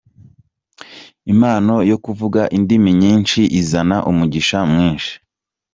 [1.31, 5.11] Impano yo kuvuga indimi nyinshi izana umugisha mwinshi.